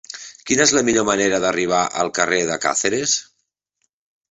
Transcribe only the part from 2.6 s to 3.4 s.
Càceres?